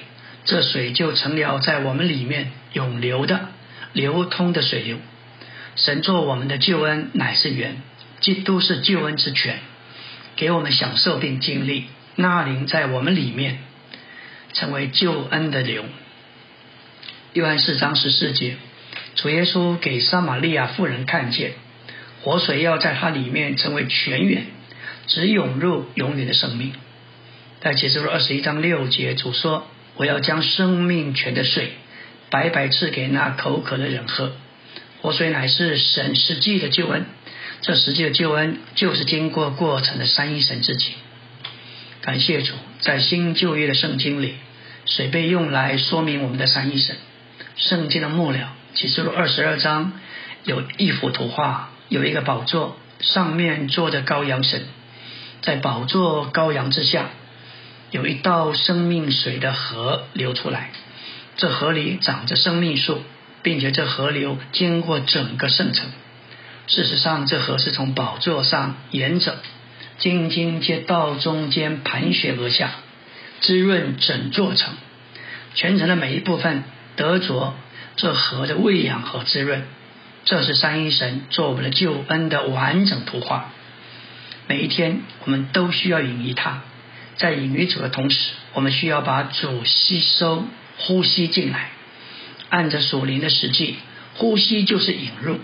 [0.47, 3.49] 这水就成了在我们里面永流的、
[3.93, 4.97] 流通的水流。
[5.77, 7.77] 神做我们的救恩乃是源，
[8.21, 9.59] 基督是救恩之泉，
[10.37, 11.87] 给我们享受并经历。
[12.15, 13.59] 那灵在我们里面
[14.55, 15.85] 成为救恩的流。
[17.35, 18.57] 约翰四章十四节。
[19.15, 21.53] 主耶稣给撒玛利亚妇人看见，
[22.23, 24.47] 活水要在它里面成为泉源，
[25.07, 26.73] 只涌入永远的生命。
[27.61, 31.73] 在启示录二十一章六节，主说：“我要将生命泉的水
[32.31, 34.33] 白白赐给那口渴的人喝。”
[35.03, 37.05] 活水乃是神实际的救恩，
[37.61, 40.93] 这实际的救恩就是经过过程的三一神之己。
[42.01, 44.35] 感谢主，在新旧约的圣经里，
[44.87, 46.97] 水被用来说明我们的三一神。
[47.57, 48.55] 圣经的末了。
[48.75, 49.93] 启示录二十二章
[50.45, 54.65] 有一幅图画，有一个宝座，上面坐着羔羊神，
[55.43, 57.11] 在宝座羔羊之下，
[57.91, 60.71] 有一道生命水的河流出来。
[61.37, 63.03] 这河里长着生命树，
[63.43, 65.91] 并且这河流经过整个圣城。
[66.67, 69.37] 事实上，这河是从宝座上沿着
[69.99, 72.71] 京津街道中间盘旋而下，
[73.41, 74.73] 滋润整座城。
[75.55, 76.65] 全城的每一部分
[76.97, 77.55] 得着。
[77.97, 79.65] 这河的喂养和滋润，
[80.25, 83.51] 这是三一神做我们的救恩的完整图画。
[84.49, 86.63] 每一天，我们都需要引于他，
[87.17, 88.17] 在引于主的同时，
[88.55, 90.45] 我们需要把主吸收、
[90.79, 91.71] 呼吸进来。
[92.51, 93.77] 按着属灵的实际，
[94.15, 95.39] 呼吸就是引入。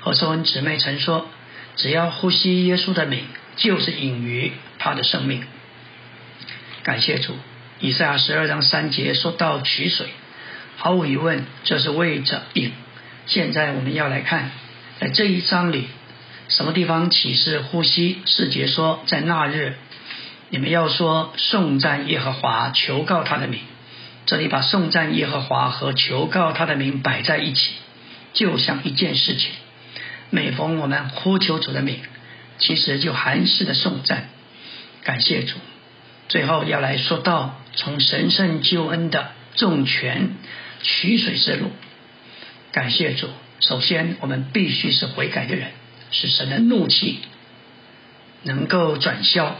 [0.00, 1.28] 和收恩姊妹曾说
[1.76, 3.24] ：“只要呼吸耶稣的名，
[3.56, 5.44] 就是引于他的生命。”
[6.82, 7.36] 感谢主。
[7.78, 10.06] 以赛亚十二章三节说到取水。
[10.82, 12.72] 毫无疑问，这是为着引。
[13.26, 14.50] 现在我们要来看，
[14.98, 15.86] 在这一章里，
[16.48, 18.18] 什么地方启示呼吸？
[18.26, 19.76] 世节说，在那日，
[20.50, 23.60] 你们要说颂赞耶和华，求告他的名。
[24.26, 27.74] 这里把颂赞耶和华和求告他的名摆在一起，
[28.32, 29.52] 就像一件事情。
[30.30, 32.00] 每逢我们呼求主的名，
[32.58, 34.30] 其实就含蓄的颂赞，
[35.04, 35.54] 感谢主。
[36.28, 40.30] 最后要来说到从神圣救恩的重权。
[40.82, 41.70] 取水之路，
[42.72, 43.28] 感谢主。
[43.60, 45.68] 首先，我们必须是悔改的人，
[46.10, 47.20] 使神的怒气
[48.42, 49.56] 能够转消，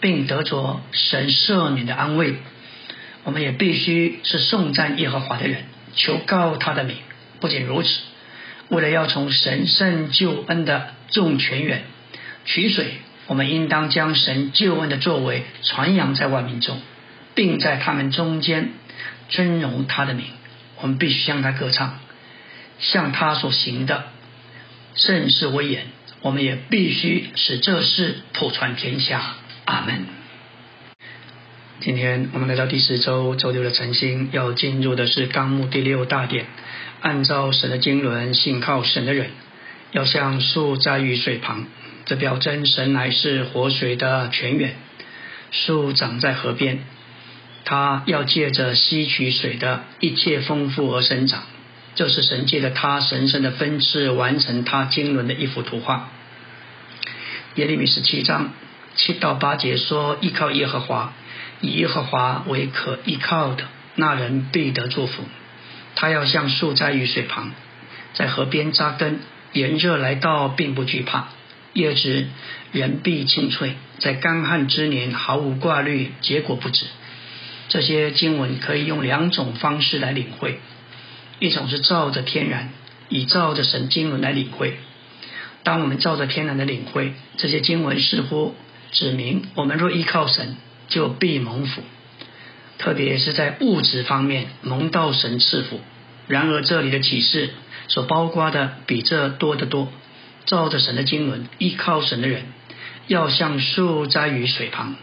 [0.00, 2.36] 并得着神赦免的安慰。
[3.24, 6.96] 我们也必须是颂赞耶和华的人，求告他的名。
[7.40, 8.00] 不仅如此，
[8.68, 11.82] 为了要从神圣救恩的众泉源
[12.46, 12.94] 取水，
[13.26, 16.80] 我们应当将神救恩的作为传扬在万民中，
[17.34, 18.70] 并在他们中间
[19.28, 20.24] 尊荣他的名。
[20.82, 21.98] 我们必须向他歌唱，
[22.78, 24.04] 向他所行的
[24.94, 25.86] 甚是威严。
[26.20, 29.36] 我们也必须使这事普传天下。
[29.64, 30.06] 阿门。
[31.80, 36.46] 今天我们来到第四周周六的晨星，要进入的是纲目第六大点。
[37.00, 39.30] 按照神的经纶，信靠神的人，
[39.92, 41.66] 要像树栽于水旁，
[42.06, 44.74] 这表征神乃是活水的泉源。
[45.52, 46.80] 树长在河边。
[47.64, 51.44] 他要借着吸取水的一切丰富而生长，
[51.94, 56.08] 这是神借着他神圣的分赐完成他经纶的一幅图画。
[57.54, 58.52] 耶利米十七章
[58.96, 61.12] 七到八节说：“依靠耶和华，
[61.60, 65.22] 以耶和华为可依靠的，那人必得祝福。
[65.94, 67.52] 他要像树栽于水旁，
[68.14, 69.20] 在河边扎根，
[69.52, 71.28] 炎热来到并不惧怕，
[71.74, 72.26] 叶子
[72.72, 76.86] 人必青翠，在干旱之年毫无挂虑，结果不止。”
[77.72, 80.60] 这些经文可以用两种方式来领会，
[81.38, 82.68] 一种是照着天然，
[83.08, 84.72] 以照着神经文来领会；
[85.62, 88.54] 当我们照着天然的领会这些经文，似乎
[88.90, 90.58] 指明我们若依靠神，
[90.88, 91.82] 就必蒙福。
[92.76, 95.80] 特别是在物质方面蒙到神赐福。
[96.28, 97.54] 然而这里的启示
[97.88, 99.90] 所包括的比这多得多。
[100.44, 102.42] 照着神的经纶，依靠神的人，
[103.06, 104.96] 要像树栽于水旁，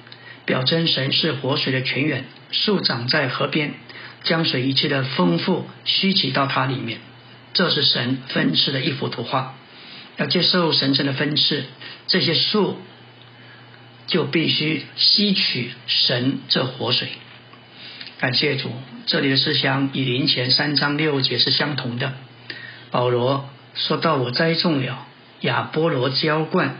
[0.49, 2.25] 表征神是活水的泉源。
[2.49, 3.75] 树长在河边，
[4.23, 6.97] 将水一切的丰富吸取到它里面。
[7.53, 9.53] 这是神分赐的一幅图画。
[10.17, 11.65] 要接受神圣的分赐，
[12.07, 12.79] 这些树
[14.07, 17.09] 就必须吸取神这活水。
[18.19, 18.71] 感谢主，
[19.05, 22.13] 这里的思想与林前三章六节是相同的。
[22.89, 25.05] 保罗说到：“我栽种了，
[25.41, 26.77] 亚波罗浇灌，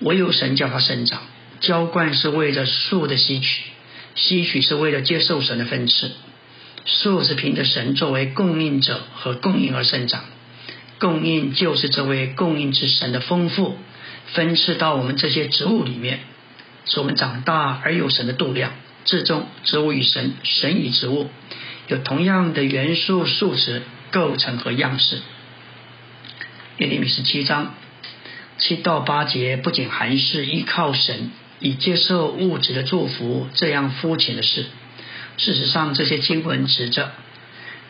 [0.00, 1.22] 唯有神叫它生长。
[1.60, 3.64] 浇灌是为了树的吸取，
[4.14, 6.10] 吸取是为了接受神的分赐。
[6.84, 10.24] 树是凭着神作为供应者和供应而生长。
[10.98, 13.76] 供应就是这位供应之神的丰富
[14.34, 16.20] 分赐到我们这些植物里面，
[16.86, 18.72] 使我们长大而有神的度量。”
[19.06, 21.30] 至终，植物与神，神与植物
[21.88, 25.20] 有同样的元素、数值、构成和样式。
[26.76, 27.74] 耶利米十七章
[28.58, 31.30] 七到八节不仅含是依靠神
[31.60, 34.66] 以接受物质的祝福这样肤浅的事。
[35.36, 37.12] 事实上，这些经文指着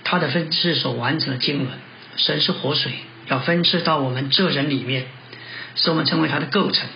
[0.04, 1.68] 他的分赐所完成的经文。
[2.16, 2.92] 神是活水，
[3.28, 5.06] 要分赐到我们这人里面，
[5.74, 6.88] 使我们成为它的构成。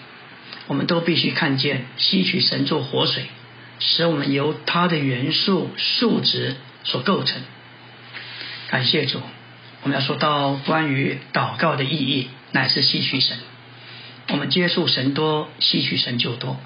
[0.66, 3.24] 我们都必须看见吸取神做活水。
[3.80, 6.54] 使我们由它的元素数值
[6.84, 7.42] 所构成。
[8.68, 9.20] 感谢主，
[9.82, 13.36] 我们要说到关于祷告的意义，乃是吸取神。
[14.28, 16.56] 我们接触神多，吸取神就多；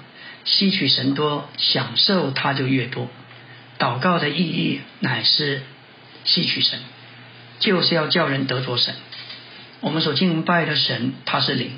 [0.45, 3.09] 吸取神多，享受它就越多。
[3.77, 5.61] 祷告的意义乃是
[6.23, 6.79] 吸取神，
[7.59, 8.95] 就是要叫人得着神。
[9.81, 11.71] 我们所敬拜的神，他是灵，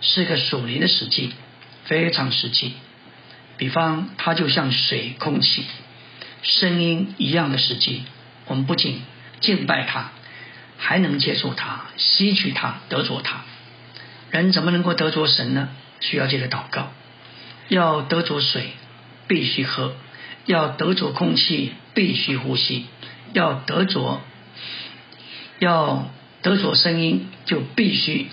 [0.00, 1.32] 是个属灵的实际，
[1.84, 2.74] 非常实际。
[3.56, 5.64] 比方，它就像水、空气、
[6.42, 8.02] 声音一样的实际。
[8.46, 9.02] 我们不仅
[9.40, 10.10] 敬拜它，
[10.76, 13.44] 还能接触它、吸取它、得着它。
[14.30, 15.68] 人怎么能够得着神呢？
[16.00, 16.92] 需要借着祷告。
[17.68, 18.70] 要得着水，
[19.26, 19.90] 必须喝；
[20.46, 22.84] 要得着空气，必须呼吸；
[23.32, 24.20] 要得着
[25.58, 26.10] 要
[26.40, 28.28] 得着声音，就必须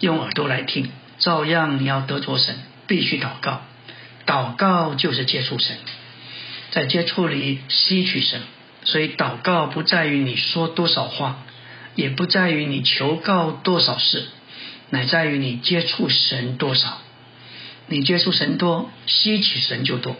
[0.00, 0.90] 用耳朵来听。
[1.18, 2.56] 照样，你要得着神，
[2.86, 3.62] 必须祷告。
[4.26, 5.76] 祷告就是接触神，
[6.70, 8.42] 在接触里吸取神，
[8.84, 11.44] 所以祷告不在于你说多少话，
[11.94, 14.26] 也不在于你求告多少事，
[14.90, 16.98] 乃在于你接触神多少。
[17.86, 20.14] 你接触神多，吸取神就多；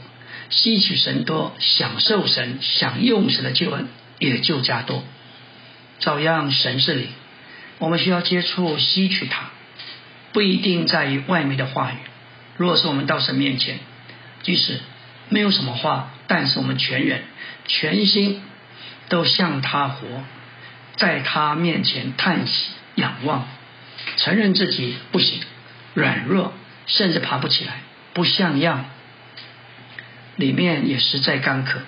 [0.48, 3.88] 吸取神多，享受神、享用神的救恩
[4.18, 5.04] 也就加多。
[5.98, 7.08] 照样，神是灵，
[7.78, 9.50] 我们需要接触、吸取它，
[10.32, 11.96] 不一定在于外面的话语。
[12.56, 13.78] 若是我们到神面前，
[14.42, 14.80] 即使
[15.28, 17.20] 没有什么话，但是我们全人、
[17.66, 18.40] 全心
[19.10, 20.06] 都向他活，
[20.96, 23.46] 在他面前叹息、仰望，
[24.16, 25.40] 承认自己不行、
[25.94, 26.52] 软弱，
[26.86, 27.80] 甚至爬不起来，
[28.14, 28.86] 不像样，
[30.36, 31.80] 里面也实在干渴。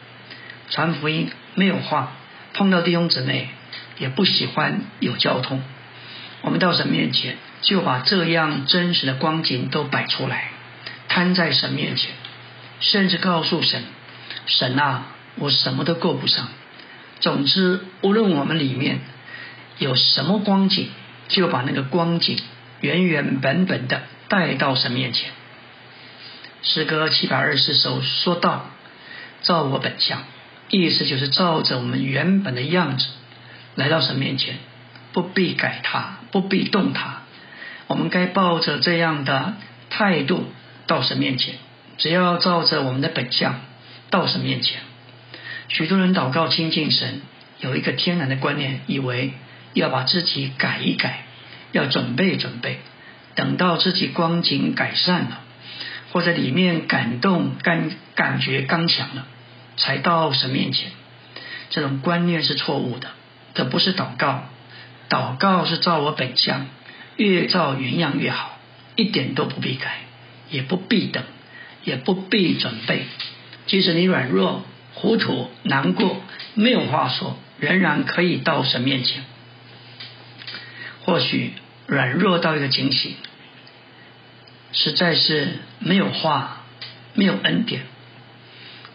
[0.70, 2.12] 传福音没有话，
[2.54, 3.48] 碰到弟兄姊妹
[3.98, 5.62] 也不喜欢有交通。
[6.42, 10.50] 我们到神面前，就把这样真实的光景都摆出来，
[11.08, 12.10] 摊在神面前。
[12.80, 13.84] 甚至告诉神
[14.46, 16.48] ：“神啊，我什么都够不上。
[17.20, 19.00] 总之，无论我们里面
[19.78, 20.88] 有什么光景，
[21.30, 22.38] 就把那个光景
[22.80, 25.30] 原原本本的带到神面前。”
[26.62, 28.66] 诗歌七百二十首说道
[29.42, 30.24] ：“照我本相，
[30.68, 33.06] 意思就是照着我们原本的样子
[33.74, 34.56] 来到神面前，
[35.14, 37.22] 不必改它，不必动它。
[37.86, 39.54] 我们该抱着这样的
[39.88, 40.52] 态度
[40.86, 41.54] 到神面前。”
[41.96, 43.60] 只要照着我们的本相
[44.08, 44.80] 到神面前，
[45.68, 47.20] 许多人祷告亲近神，
[47.58, 49.34] 有一个天然的观念，以为
[49.74, 51.24] 要把自己改一改，
[51.72, 52.78] 要准备准备，
[53.34, 55.40] 等到自己光景改善了，
[56.12, 59.26] 或者里面感动感感觉刚强了，
[59.76, 60.90] 才到神面前。
[61.70, 63.08] 这种观念是错误的，
[63.54, 64.44] 这不是祷告。
[65.08, 66.66] 祷告是照我本相，
[67.16, 68.58] 越照原样越好，
[68.96, 69.98] 一点都不必改，
[70.50, 71.22] 也不必等。
[71.82, 73.06] 也不必准备，
[73.66, 76.20] 即使你软弱、糊涂、难过、
[76.52, 79.24] 没有话说，仍然可以到神面前。
[81.10, 81.52] 或许
[81.88, 83.16] 软弱到一个警醒，
[84.72, 86.58] 实在是没有话、
[87.14, 87.82] 没有恩典。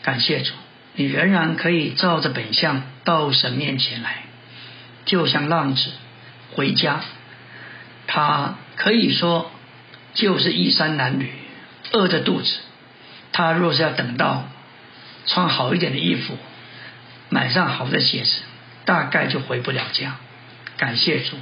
[0.01, 0.53] 感谢主，
[0.93, 4.23] 你仍然可以照着本相到神面前来，
[5.03, 5.91] 就像浪子
[6.53, 7.01] 回家，
[8.07, 9.51] 他可以说
[10.13, 11.25] 就是衣衫褴褛，
[11.91, 12.49] 饿着肚子。
[13.33, 14.45] 他若是要等到
[15.27, 16.37] 穿好一点的衣服，
[17.27, 18.39] 买上好的鞋子，
[18.85, 20.15] 大概就回不了家。
[20.77, 21.35] 感谢主，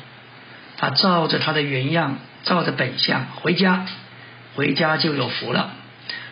[0.84, 3.86] 他照着他的原样，照着本相回家，
[4.54, 5.72] 回家就有福了。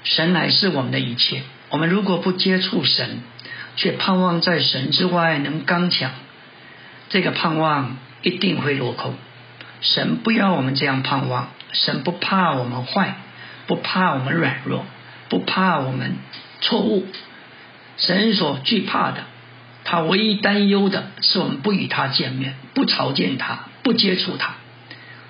[0.03, 1.43] 神乃是我们的一切。
[1.69, 3.21] 我们如果不接触神，
[3.77, 6.11] 却盼望在神之外能刚强，
[7.07, 9.15] 这个盼望一定会落空。
[9.79, 13.15] 神不要我们这样盼望，神不怕我们坏，
[13.67, 14.85] 不怕我们软弱，
[15.29, 16.17] 不怕我们
[16.59, 17.07] 错误。
[17.95, 19.23] 神所惧怕的，
[19.85, 24.55] 他唯一担忧的是我们不与他见面，不朝见他，不接触他。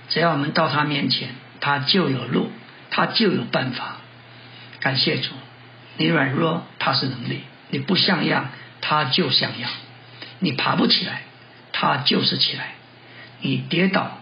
[0.09, 1.29] 只要我们到他面前，
[1.59, 2.51] 他就有路，
[2.89, 3.97] 他就有办法。
[4.79, 5.31] 感谢主。
[5.97, 8.49] 你软弱，他是能力；你不像样，
[8.79, 9.69] 他就像样；
[10.39, 11.21] 你爬不起来，
[11.73, 12.63] 他就是起来；
[13.41, 14.19] 你跌倒，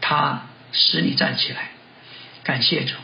[0.00, 0.42] 他
[0.72, 1.70] 使你站起来。
[2.44, 2.94] 感谢主，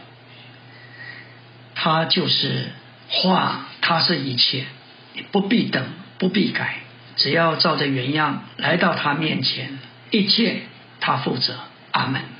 [1.74, 2.68] 他就是
[3.08, 4.66] 话，他是一切，
[5.14, 5.84] 你不必等，
[6.18, 6.80] 不必改，
[7.16, 9.78] 只要照着原样来到他面前，
[10.10, 10.62] 一切
[11.00, 11.54] 他负责。
[11.92, 12.39] 阿门。